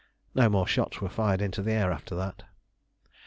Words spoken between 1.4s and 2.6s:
into the air after that.